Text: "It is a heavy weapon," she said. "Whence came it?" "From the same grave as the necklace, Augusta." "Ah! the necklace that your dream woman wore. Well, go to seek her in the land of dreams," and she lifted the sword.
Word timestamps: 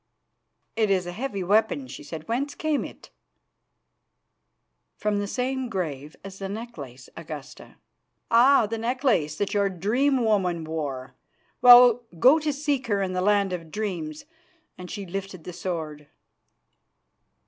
"It 0.75 0.89
is 0.89 1.05
a 1.05 1.11
heavy 1.11 1.43
weapon," 1.43 1.87
she 1.87 2.01
said. 2.01 2.27
"Whence 2.27 2.55
came 2.55 2.83
it?" 2.83 3.11
"From 4.97 5.19
the 5.19 5.27
same 5.27 5.69
grave 5.69 6.15
as 6.23 6.39
the 6.39 6.49
necklace, 6.49 7.07
Augusta." 7.15 7.75
"Ah! 8.31 8.65
the 8.65 8.79
necklace 8.79 9.35
that 9.35 9.53
your 9.53 9.69
dream 9.69 10.25
woman 10.25 10.63
wore. 10.63 11.13
Well, 11.61 12.01
go 12.17 12.39
to 12.39 12.51
seek 12.51 12.87
her 12.87 13.03
in 13.03 13.13
the 13.13 13.21
land 13.21 13.53
of 13.53 13.69
dreams," 13.69 14.25
and 14.75 14.89
she 14.89 15.05
lifted 15.05 15.43
the 15.43 15.53
sword. 15.53 16.07